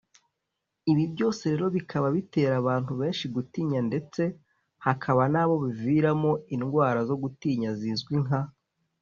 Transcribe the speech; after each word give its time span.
Ibi 0.91 1.03
byose 1.13 1.43
rero 1.51 1.67
bikaba 1.77 2.07
bitera 2.15 2.53
abantu 2.61 2.91
benshi 2.99 3.25
gutinya 3.35 3.79
ndetse 3.89 4.21
hakaba 4.85 5.23
n’abo 5.33 5.55
biviramo 5.63 6.31
indwara 6.55 6.99
zo 7.09 7.15
gutinya 7.23 7.69
zizwi 7.79 8.15
nka 8.25 8.41